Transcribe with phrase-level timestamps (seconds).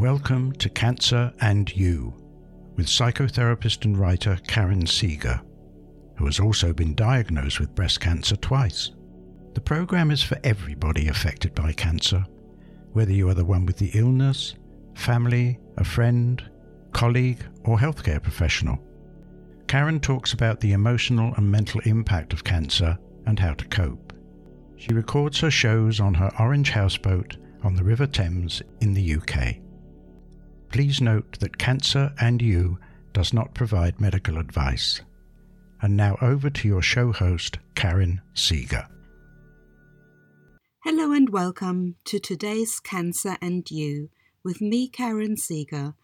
[0.00, 2.14] Welcome to Cancer and You
[2.74, 5.42] with psychotherapist and writer Karin Sieger,
[6.16, 8.92] who has also been diagnosed with breast cancer twice.
[9.52, 12.24] The program is for everybody affected by cancer,
[12.94, 14.54] whether you are the one with the illness,
[14.94, 16.42] family, a friend,
[16.92, 18.78] colleague, or healthcare professional.
[19.68, 24.14] Karin talks about the emotional and mental impact of cancer and how to cope.
[24.76, 29.60] She records her shows on her orange houseboat on the River Thames in the UK.
[30.70, 32.78] Please note that Cancer and You
[33.12, 35.00] does not provide medical advice.
[35.82, 38.86] And now over to your show host, Karin Sieger.
[40.84, 44.10] Hello and welcome to today's Cancer and You
[44.44, 45.94] with me, Karin Sieger.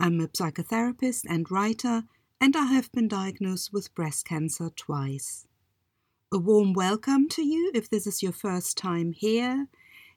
[0.00, 2.02] I'm a psychotherapist and writer,
[2.40, 5.46] and I have been diagnosed with breast cancer twice.
[6.32, 9.68] A warm welcome to you if this is your first time here.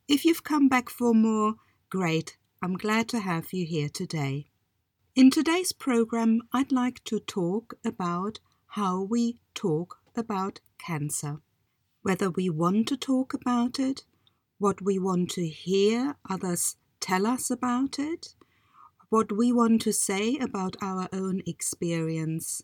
[0.07, 1.57] If you've come back for more,
[1.91, 2.38] great.
[2.62, 4.48] I'm glad to have you here today.
[5.15, 11.37] In today's program, I'd like to talk about how we talk about cancer.
[12.02, 14.04] Whether we want to talk about it,
[14.57, 18.35] what we want to hear others tell us about it,
[19.07, 22.62] what we want to say about our own experience.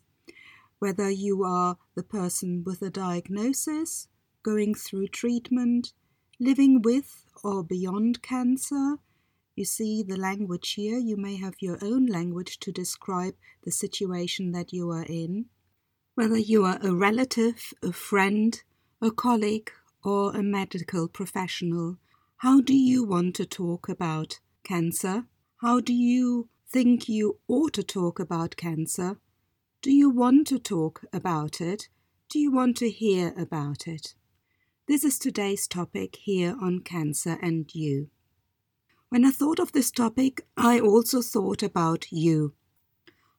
[0.78, 4.08] Whether you are the person with a diagnosis,
[4.42, 5.94] going through treatment,
[6.38, 8.98] living with or beyond cancer,
[9.56, 10.98] you see the language here.
[10.98, 15.46] You may have your own language to describe the situation that you are in.
[16.14, 18.62] Whether you are a relative, a friend,
[19.00, 19.72] a colleague,
[20.04, 21.96] or a medical professional,
[22.38, 25.24] how do you want to talk about cancer?
[25.62, 29.16] How do you think you ought to talk about cancer?
[29.80, 31.88] Do you want to talk about it?
[32.28, 34.14] Do you want to hear about it?
[34.86, 38.10] This is today's topic here on Cancer and You.
[39.08, 42.54] When I thought of this topic, I also thought about you.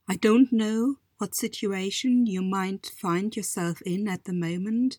[0.07, 4.97] I don't know what situation you might find yourself in at the moment.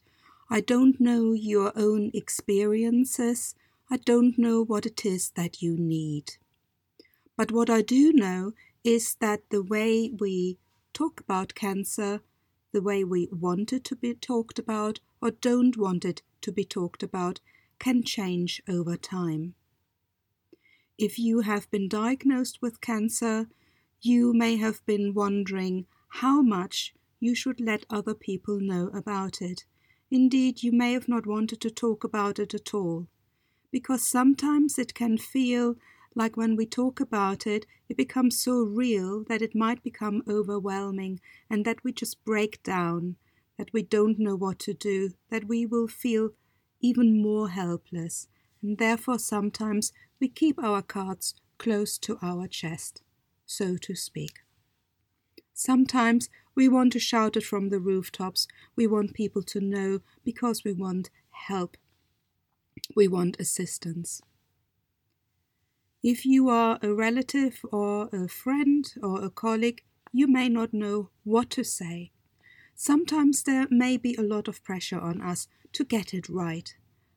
[0.51, 3.55] I don't know your own experiences.
[3.91, 6.37] I don't know what it is that you need.
[7.35, 8.53] But what I do know
[8.85, 10.59] is that the way we
[10.93, 12.21] talk about cancer,
[12.73, 16.65] the way we want it to be talked about or don't want it to be
[16.65, 17.41] talked about,
[17.79, 19.55] can change over time.
[20.99, 23.49] If you have been diagnosed with cancer,
[24.01, 29.65] you may have been wondering how much you should let other people know about it.
[30.11, 33.07] Indeed, you may have not wanted to talk about it at all,
[33.71, 35.77] because sometimes it can feel
[36.17, 41.21] like when we talk about it, it becomes so real that it might become overwhelming
[41.49, 43.15] and that we just break down,
[43.57, 46.31] that we don't know what to do, that we will feel
[46.81, 48.27] even more helpless,
[48.63, 53.03] and therefore sometimes we keep our cards close to our chest,
[53.47, 54.41] so to speak.
[55.55, 58.47] Sometimes we want to shout it from the rooftops.
[58.77, 61.77] We want people to know because we want help.
[62.95, 64.23] We want assistance.
[66.03, 71.11] If you are a relative or a friend or a colleague, you may not know
[71.25, 72.13] what to say.
[72.75, 76.73] Sometimes there may be a lot of pressure on us to get it right.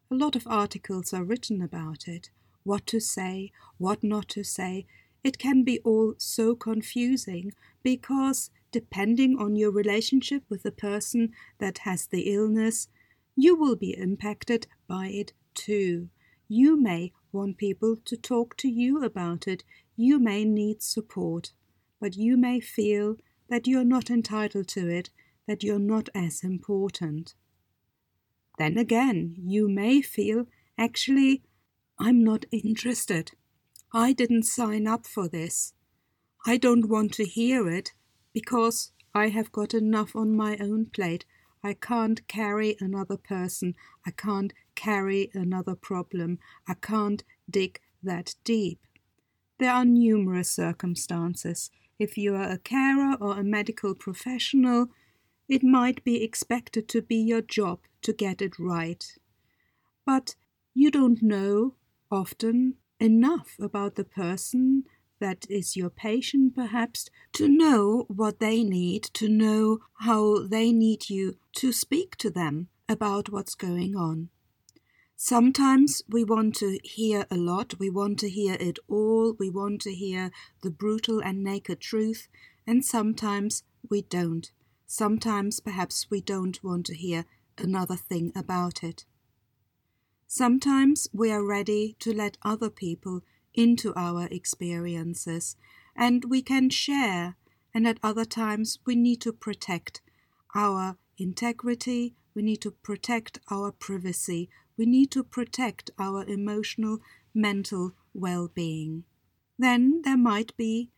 [0.10, 2.32] A lot of articles are written about it
[2.64, 4.86] what to say, what not to say.
[5.24, 11.80] It can be all so confusing because, depending on your relationship with the person that
[11.80, 12.88] has the illness,
[13.36, 16.10] you will be impacted by it too.
[16.48, 19.64] You may want people to talk to you about it.
[19.96, 21.54] You may need support,
[22.00, 23.18] but you may feel
[23.50, 25.10] that you're not entitled to it,
[25.48, 27.36] that you're not as important.
[28.58, 30.46] Then again, you may feel
[30.78, 31.44] actually
[32.04, 33.34] I'm not interested.
[33.94, 35.74] I didn't sign up for this.
[36.48, 37.94] I don't want to hear it
[38.34, 41.26] because I have got enough on my own plate.
[41.64, 43.76] I can't carry another person.
[44.04, 46.40] I can't carry another problem.
[46.68, 48.80] I can't dig that deep.
[49.60, 51.70] There are numerous circumstances.
[52.00, 54.88] If you are a carer or a medical professional,
[55.48, 59.06] it might be expected to be your job to get it right.
[60.04, 60.34] But
[60.74, 61.76] you don't know
[62.12, 64.84] often enough about the person
[65.20, 71.10] that is your patient, perhaps, to know what they need, to know how they need
[71.10, 74.30] you to speak to them about what's going on.
[75.16, 79.80] Sometimes we want to hear a lot, we want to hear it all, we want
[79.82, 80.32] to hear
[80.64, 82.28] the brutal and naked truth,
[82.66, 84.52] and sometimes we don't.
[84.88, 87.26] Sometimes perhaps we don't want to hear
[87.58, 89.06] another thing about it.
[90.34, 93.20] Sometimes we are ready to let other people
[93.54, 95.58] into our experiences
[95.94, 97.36] and we can share,
[97.74, 100.00] and at other times we need to protect
[100.56, 107.00] our integrity, we need to protect our privacy, we need to protect our emotional,
[107.34, 109.04] mental well being.
[109.60, 110.92] Then there might be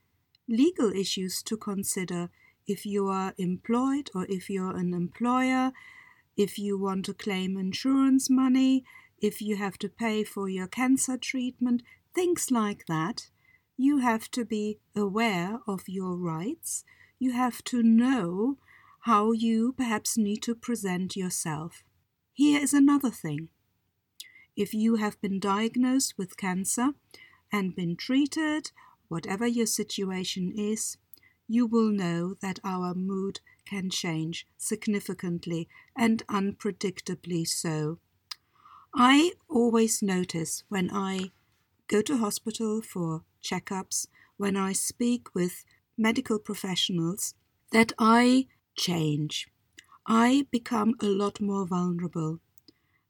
[0.47, 2.29] legal issues to consider
[2.67, 5.71] if you are employed or if you're an employer,
[6.37, 8.83] if you want to claim insurance money,
[9.23, 11.81] if you have to pay for your cancer treatment,
[12.13, 13.29] things like that.
[13.77, 16.83] You have to be aware of your rights.
[17.19, 18.57] You have to know
[19.03, 21.83] how you perhaps need to present yourself.
[22.33, 23.47] Here is another thing.
[24.57, 26.89] If you have been diagnosed with cancer
[27.49, 28.71] and been treated,
[29.07, 30.97] whatever your situation is,
[31.47, 37.99] you will know that our mood can change significantly and unpredictably so.
[38.95, 41.31] I always notice when I
[41.87, 44.07] go to hospital for checkups,
[44.37, 45.65] when I speak with
[45.97, 47.35] medical professionals,
[47.71, 49.49] that I change.
[50.05, 52.39] I become a lot more vulnerable.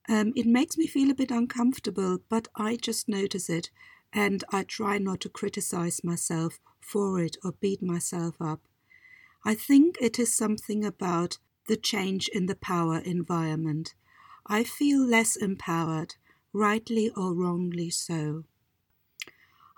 [0.10, 3.72] Um, it makes me feel a bit uncomfortable, but I just notice it
[4.14, 8.62] and I try not to criticize myself for it or beat myself up.
[9.46, 11.38] I think it is something about
[11.68, 13.96] the change in the power environment.
[14.46, 16.16] I feel less empowered,
[16.52, 18.44] rightly or wrongly so.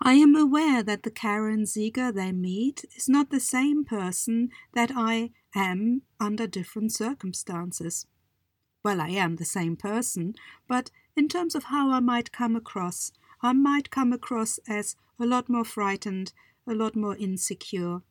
[0.02, 4.92] I am aware that the Karin Sieger they meet is not the same person that
[4.94, 8.06] I am under different circumstances.
[8.84, 10.36] Well, I am the same person,
[10.68, 15.26] but in terms of how I might come across, I might come across as a
[15.26, 16.34] lot more frightened,
[16.68, 18.02] a lot more insecure.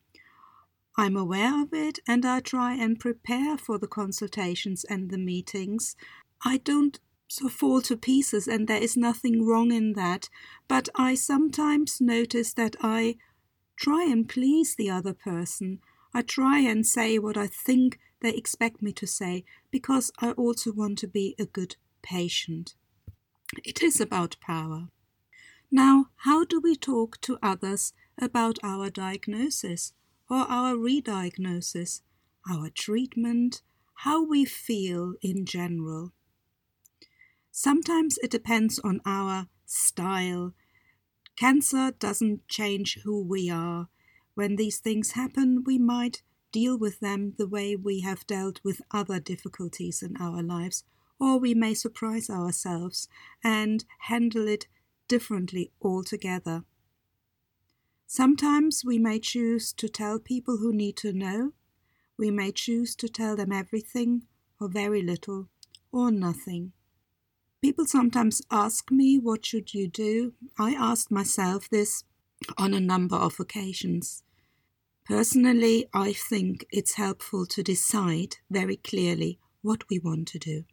[0.97, 5.97] I'm aware of it and I try and prepare for the consultations and the meetings.
[6.47, 10.29] I don't so fall to pieces, and there is nothing wrong in that,
[10.69, 13.17] but I sometimes notice that I
[13.77, 15.81] try and please the other person.
[16.13, 20.73] I try and say what I think they expect me to say because I also
[20.73, 22.75] want to be a good patient.
[23.65, 24.89] It is about power.
[25.71, 29.93] Now, how do we talk to others about our diagnosis
[30.31, 32.03] or our re-diagnosis,
[32.49, 33.63] our treatment,
[33.97, 36.13] how we feel in general?
[37.57, 40.55] Sometimes it depends on our style.
[41.37, 43.87] Cancer doesn't change who we are.
[44.35, 48.83] When these things happen, we might deal with them the way we have dealt with
[48.91, 50.83] other difficulties in our lives,
[51.21, 53.07] or we may surprise ourselves
[53.45, 54.67] and handle it
[55.07, 56.65] differently altogether.
[58.05, 61.53] Sometimes we may choose to tell people who need to know.
[62.19, 64.25] We may choose to tell them everything,
[64.61, 65.51] or very little,
[65.93, 66.73] or nothing.
[67.65, 70.35] People sometimes ask me, What should you do?
[70.59, 72.05] I asked myself this
[72.59, 74.23] on a number of occasions.
[75.07, 80.65] Personally, I think it's helpful to decide very clearly what we want to do.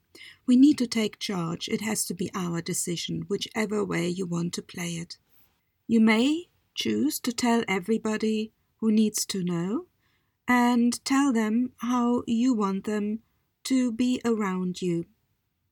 [0.46, 1.70] We need to take charge.
[1.70, 5.18] It has to be our decision, whichever way you want to play it.
[5.88, 8.52] You may choose to tell everybody
[8.82, 9.86] who needs to know
[10.46, 13.20] and tell them how you want them
[13.64, 15.06] to be around you.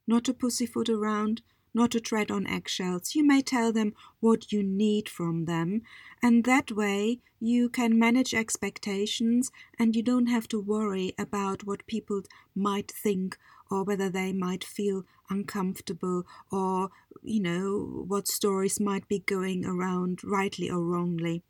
[0.10, 3.14] Not to pussyfoot around, not to tread on eggshells.
[3.14, 5.84] You may tell them what you need from them,
[6.20, 11.86] and that way you can manage expectations and you don't have to worry about what
[11.86, 12.24] people
[12.56, 13.38] might think
[13.70, 16.90] or whether they might feel uncomfortable or,
[17.22, 21.44] you know, what stories might be going around rightly or wrongly.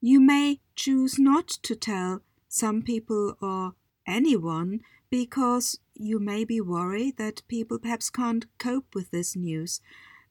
[0.00, 3.74] You may choose not to tell some people or
[4.06, 4.80] anyone
[5.10, 9.80] because you may be worried that people perhaps can't cope with this news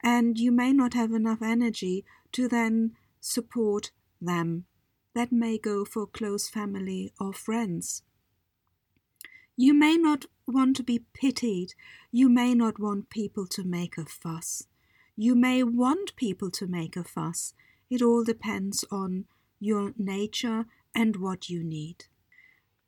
[0.03, 2.03] and you may not have enough energy
[2.33, 4.65] to then support them.
[5.15, 8.03] That may go for close family or friends.
[9.55, 11.73] You may not want to be pitied.
[12.11, 14.67] You may not want people to make a fuss.
[15.15, 17.53] You may want people to make a fuss.
[17.89, 19.25] It all depends on
[19.59, 20.65] your nature
[20.95, 22.05] and what you need.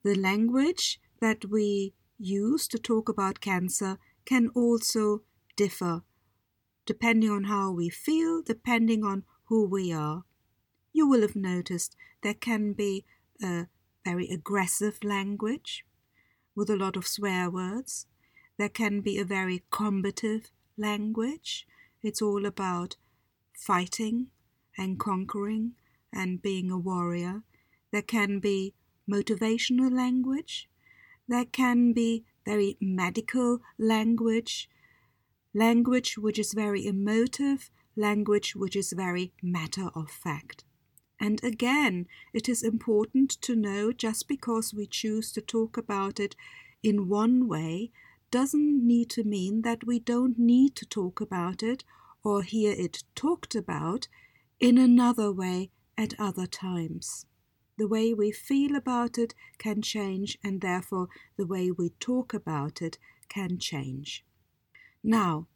[0.05, 5.23] The language that we use to talk about cancer can also
[5.55, 6.03] differ
[6.85, 10.23] depending on how we feel, depending on who we are.
[10.93, 13.03] You will have noticed there can be
[13.41, 13.65] a
[14.05, 15.83] very aggressive language
[16.55, 18.05] with a lot of swear words.
[18.59, 21.65] There can be a very combative language.
[22.03, 22.95] It's all about
[23.55, 24.27] fighting
[24.77, 25.71] and conquering
[26.13, 27.41] and being a warrior.
[27.91, 28.75] There can be
[29.09, 30.69] motivational language.
[31.27, 34.69] There can be very medical language,
[35.53, 40.63] language which is very emotive, language which is very matter of fact.
[41.19, 46.35] And again, it is important to know just because we choose to talk about it
[46.83, 47.91] in one way
[48.31, 51.83] doesn't need to mean that we don't need to talk about it
[52.23, 54.07] or hear it talked about
[54.59, 57.25] in another way at other times.
[57.77, 62.81] The way we feel about it can change, and therefore the way we talk about
[62.81, 64.23] it can change.
[65.03, 65.47] Now,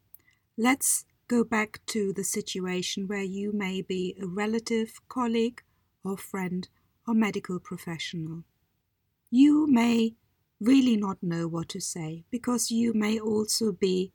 [0.58, 5.62] let's go back to the situation where you may be a relative, colleague,
[6.04, 6.68] or friend,
[7.08, 8.44] or medical professional.
[9.32, 10.16] You may
[10.60, 14.12] really not know what to say because you may also be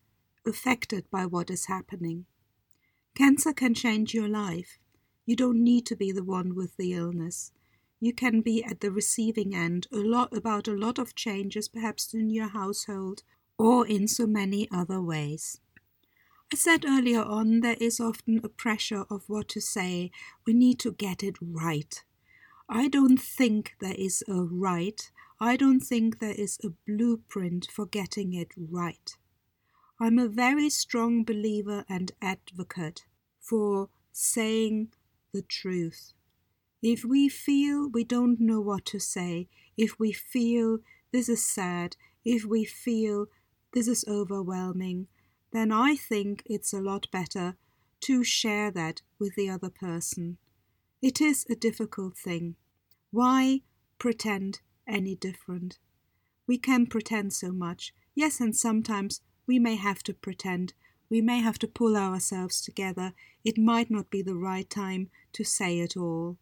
[0.47, 2.27] affected by what is happening.
[3.15, 4.79] Cancer can change your life.
[5.25, 7.53] You don't need to be the one with the illness.
[8.01, 12.13] You can be at the receiving end a lot about a lot of changes, perhaps
[12.13, 13.23] in your household
[13.59, 15.61] or in so many other ways.
[16.53, 20.11] I said earlier on there is often a pressure of what to say.
[20.47, 22.05] We need to get it right.
[22.69, 25.11] I don't think there is a right.
[25.41, 29.17] I don't think there is a blueprint for getting it right.
[30.01, 33.05] I'm a very strong believer and advocate
[33.41, 34.93] for saying
[35.33, 36.13] the truth.
[36.87, 40.81] If we feel we don't know what to say, if we feel
[41.13, 43.29] this is sad, if we feel
[43.73, 45.07] this is overwhelming,
[45.51, 47.57] then I think it's a lot better
[48.01, 50.37] to share that with the other person.
[51.01, 52.57] It is a difficult thing.
[53.11, 53.63] Why
[53.99, 55.79] pretend any different?
[56.47, 57.95] We can pretend so much.
[58.15, 60.75] Yes, and sometimes we may have to pretend.
[61.09, 63.15] We may have to pull ourselves together.
[63.43, 66.37] It might not be the right time to say it all.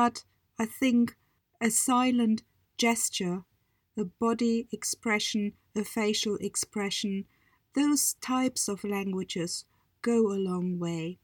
[0.00, 0.22] But
[0.60, 1.16] I think
[1.60, 2.44] a silent
[2.76, 3.42] gesture,
[3.96, 7.24] a body expression, a facial expression,
[7.74, 9.64] those types of languages
[10.00, 11.18] go a long way.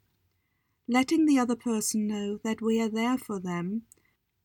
[0.89, 3.83] Letting the other person know that we are there for them,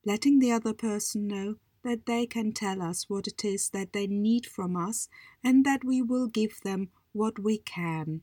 [0.05, 4.05] letting the other person know that they can tell us what it is that they
[4.05, 5.09] need from us
[5.43, 8.21] and that we will give them what we can.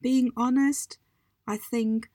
[0.00, 0.98] Being honest,
[1.46, 2.10] I think,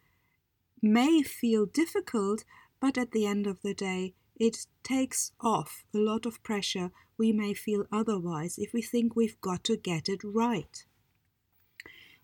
[0.81, 2.43] may feel difficult,
[2.83, 7.31] but at the end of the day, it takes off a lot of pressure we
[7.31, 10.85] may feel otherwise if we think we've got to get it right.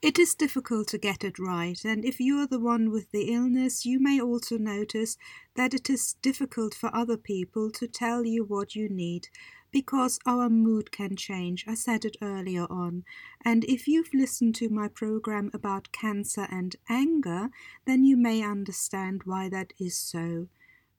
[0.01, 3.33] It is difficult to get it right, and if you are the one with the
[3.33, 5.15] illness, you may also notice
[5.55, 9.29] that it is difficult for other people to tell you what you need
[9.71, 11.65] because our mood can change.
[11.67, 13.03] I said it earlier on.
[13.43, 17.49] And if you've listened to my program about cancer and anger,
[17.85, 20.47] then you may understand why that is so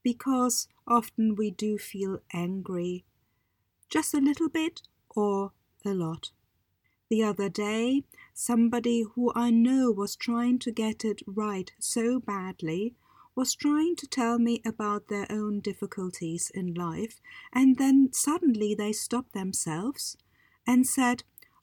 [0.02, 3.04] because often we do feel angry,
[3.88, 5.52] just a little bit or
[5.84, 6.30] a lot.
[7.08, 12.94] The other day, somebody who I know was trying to get it right so badly
[13.40, 17.22] was trying to tell me about their own difficulties in life,
[17.54, 20.14] and then suddenly they stopped themselves
[20.66, 21.22] and said,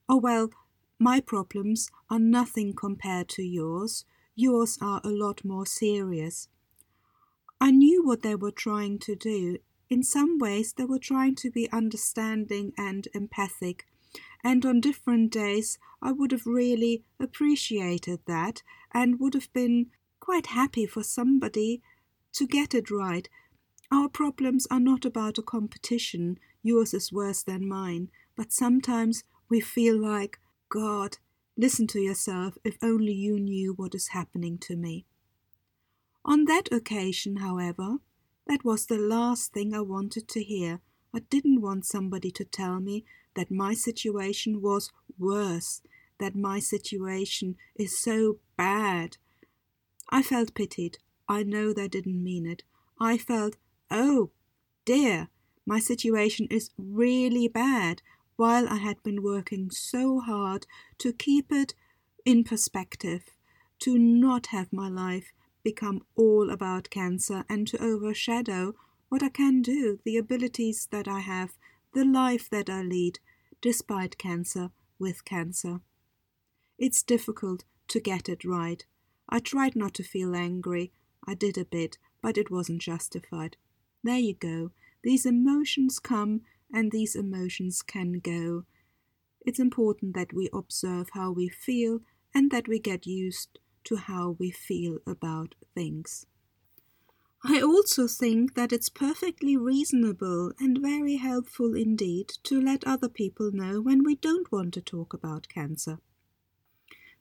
[0.10, 0.50] Oh, well,
[0.98, 4.05] my problems are nothing compared to yours.
[4.34, 6.48] Yours are a lot more serious.
[7.62, 9.60] I knew what they were trying to do.
[9.88, 13.86] In some ways, they were trying to be understanding and empathic,
[14.43, 19.91] and on different days, I would have really appreciated that and would have been
[20.27, 21.81] quite happy for somebody
[22.34, 23.29] to get it right.
[23.89, 29.62] Our problems are not about a competition, yours is worse than mine, but sometimes we
[29.62, 31.15] feel like, God,
[31.55, 35.05] listen to yourself if only you knew what is happening to me.
[36.25, 38.00] On that occasion, however,
[38.48, 40.81] that was the last thing I wanted to hear.
[41.15, 43.05] I didn't want somebody to tell me
[43.38, 45.81] that my situation was worse,
[46.19, 49.15] that my situation is so bad.
[50.10, 51.00] I felt pitied.
[51.28, 52.64] I know they didn't mean it.
[53.00, 53.58] I felt,
[53.92, 54.32] oh
[54.86, 55.30] dear,
[55.66, 58.02] my situation is really bad,
[58.38, 60.66] while I had been working so hard
[61.00, 61.74] to keep it
[62.24, 63.24] in perspective,
[63.80, 65.34] to not have my life
[65.64, 68.76] become all about cancer and to overshadow
[69.10, 71.58] what I can do, the abilities that I have,
[71.94, 73.20] the life that I lead,
[73.62, 75.82] despite cancer, with cancer.
[76.78, 78.86] It's difficult to get it right.
[79.29, 80.91] I tried not to feel angry.
[81.25, 83.57] I did a bit, but it wasn't justified.
[84.03, 84.72] There you go.
[85.03, 86.41] These emotions come
[86.74, 88.63] and these emotions can go.
[89.41, 92.00] It's important that we observe how we feel
[92.34, 96.25] and that we get used to how we feel about things.
[97.43, 103.51] I also think that it's perfectly reasonable and very helpful indeed to let other people
[103.51, 106.00] know when we don't want to talk about cancer.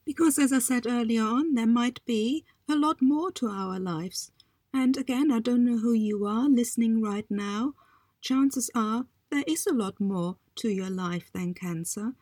[0.07, 4.31] Because, as I said earlier on, there might be a lot more to our lives.
[4.73, 7.75] And again, I don't know who you are listening right now.
[8.21, 12.13] Chances are there is a lot more to your life than cancer.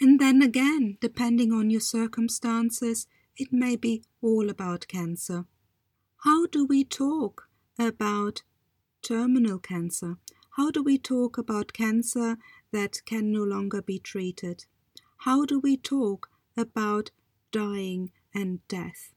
[0.00, 3.06] And then again, depending on your circumstances,
[3.36, 5.44] it may be all about cancer.
[6.24, 8.42] How do we talk about
[9.02, 10.16] terminal cancer?
[10.56, 12.38] How do we talk about cancer
[12.72, 14.64] that can no longer be treated?
[15.18, 17.10] How do we talk about
[17.52, 19.12] dying and death?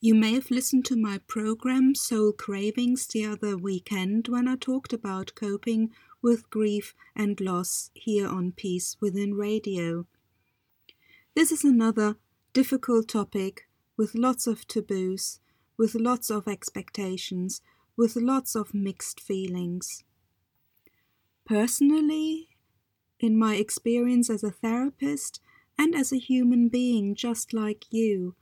[0.00, 4.92] You may have listened to my program Soul Cravings the other weekend when I talked
[4.92, 10.06] about coping with grief and loss here on Peace Within Radio.
[11.34, 12.16] This is another
[12.52, 15.40] difficult topic with lots of taboos,
[15.76, 17.60] with lots of expectations,
[17.96, 20.02] with lots of mixed feelings.
[21.44, 22.48] Personally,
[23.20, 25.40] in my experience as a therapist
[25.78, 28.34] and as a human being just like you,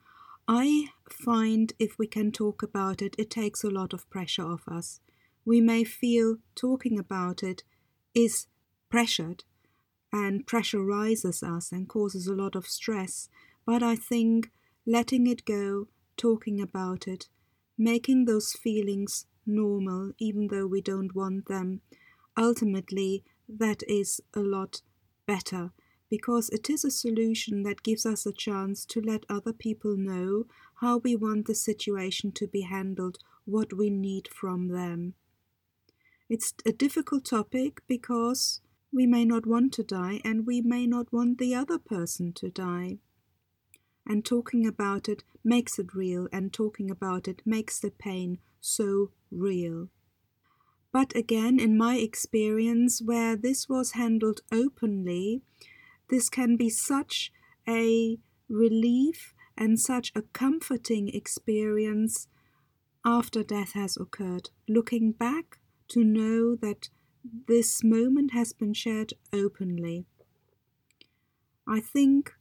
[0.48, 4.66] I find if we can talk about it, it takes a lot of pressure off
[4.66, 5.00] us.
[5.44, 7.62] We may feel talking about it
[8.14, 8.46] is
[8.90, 9.44] pressured
[10.12, 13.28] and pressurizes us and causes a lot of stress,
[13.64, 14.50] but I think
[14.84, 17.28] letting it go, talking about it,
[17.78, 21.80] making those feelings normal, even though we don't want them,
[22.36, 24.82] ultimately that is a lot
[25.26, 25.72] better
[26.10, 30.44] because it is a solution that gives us a chance to let other people know
[30.80, 35.14] how we want the situation to be handled, what we need from them.
[36.28, 38.60] It's a difficult topic because
[38.92, 42.50] we may not want to die and we may not want the other person to
[42.50, 42.98] die.
[44.06, 49.12] And talking about it makes it real, and talking about it makes the pain so
[49.30, 49.88] real.
[50.92, 55.42] But again, in my experience, where this was handled openly,
[56.10, 57.32] this can be such
[57.68, 62.26] a relief and such a comforting experience
[63.04, 64.50] after death has occurred.
[64.68, 66.88] Looking back to know that
[67.46, 70.06] this moment has been shared openly.
[71.66, 72.32] I think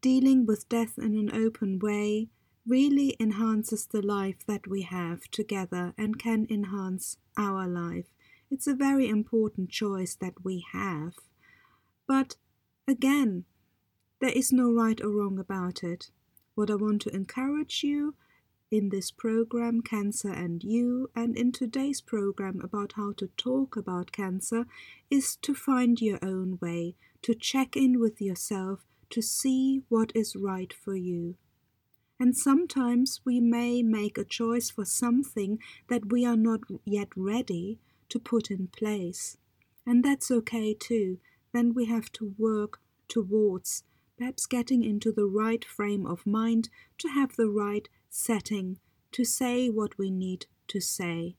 [0.00, 2.28] dealing with death in an open way
[2.66, 8.06] really enhances the life that we have together and can enhance our life.
[8.50, 11.14] It's a very important choice that we have.
[12.06, 12.36] But
[12.88, 13.44] again,
[14.20, 16.10] there is no right or wrong about it.
[16.54, 18.14] What I want to encourage you
[18.70, 24.12] in this program, Cancer and You, and in today's program about how to talk about
[24.12, 24.64] cancer,
[25.10, 30.34] is to find your own way, to check in with yourself, to see what is
[30.36, 31.36] right for you.
[32.20, 37.78] And sometimes we may make a choice for something that we are not yet ready
[38.08, 39.36] to put in place.
[39.86, 41.18] And that's okay too.
[41.52, 43.84] Then we have to work towards
[44.16, 48.78] perhaps getting into the right frame of mind to have the right setting
[49.12, 51.36] to say what we need to say.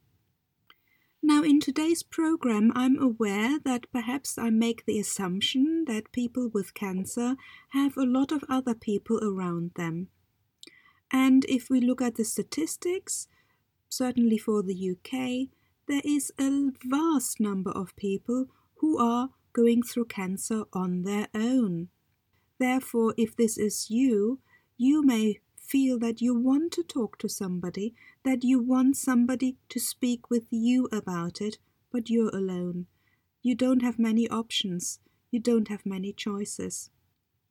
[1.21, 6.73] Now, in today's program, I'm aware that perhaps I make the assumption that people with
[6.73, 7.35] cancer
[7.69, 10.07] have a lot of other people around them.
[11.11, 13.27] And if we look at the statistics,
[13.89, 15.49] certainly for the UK,
[15.87, 18.45] there is a vast number of people
[18.75, 21.89] who are going through cancer on their own.
[22.59, 24.39] Therefore, if this is you,
[24.77, 27.93] you may feel that you want to talk to somebody,
[28.23, 31.57] that you want somebody to speak with you about it,
[31.91, 32.85] but you're alone.
[33.41, 34.99] You don't have many options.
[35.29, 36.89] You don't have many choices.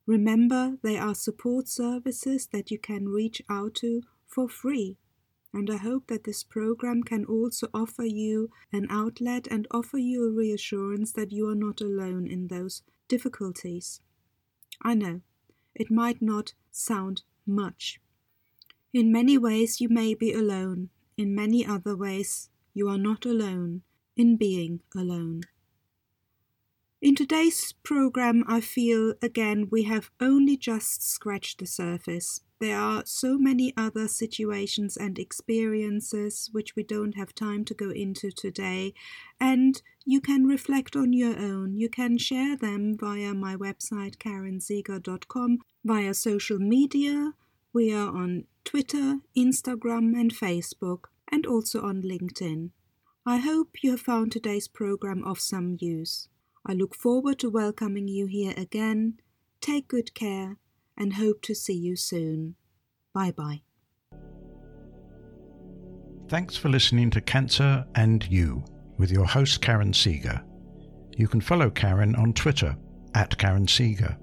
[0.07, 4.97] Remember, there are support services that you can reach out to for free.
[5.53, 10.25] And I hope that this program can also offer you an outlet and offer you
[10.27, 14.01] a reassurance that you are not alone in those difficulties.
[14.83, 15.23] I know,
[15.75, 18.01] it might not sound much,
[18.93, 20.89] in many ways, you may be alone.
[21.17, 23.83] In many other ways, you are not alone
[24.17, 25.43] in being alone.
[27.03, 32.41] In today's program, I feel again we have only just scratched the surface.
[32.61, 37.91] There are so many other situations and experiences which we don't have time to go
[37.91, 38.95] into today,
[39.39, 41.77] and you can reflect on your own.
[41.77, 47.35] You can share them via my website karinsieger.com, via social media.
[47.73, 52.71] We are on Twitter, Instagram, and Facebook, and also on LinkedIn.
[53.25, 56.29] I hope you have found today's program of some use.
[56.67, 59.21] I look forward to welcoming you here again.
[59.61, 60.57] Take good care
[60.99, 62.57] and hope to see you soon.
[63.15, 63.63] Bye bye.
[66.29, 68.63] Thanks for listening to Cancer and You
[68.99, 70.45] with your host Karin Sieger.
[71.17, 72.77] You can follow Karin on Twitter
[73.15, 74.17] at Karin Sieger.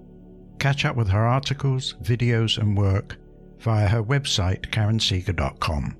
[0.60, 3.18] catch up with her articles, videos, and work
[3.60, 5.98] via her website, karinsieger.com.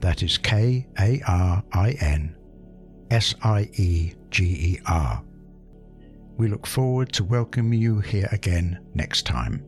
[0.00, 2.36] That is K A R I N
[3.10, 5.22] S I E G E R.
[6.36, 9.64] We look forward to welcoming you here again next time.